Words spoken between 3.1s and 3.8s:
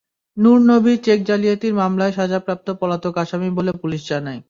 আসামি বলে